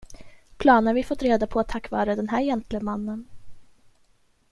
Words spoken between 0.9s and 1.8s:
vi fått reda på